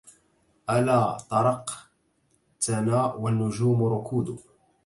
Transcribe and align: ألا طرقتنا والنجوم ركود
ألا 0.69 1.17
طرقتنا 1.29 3.05
والنجوم 3.13 3.83
ركود 3.85 4.39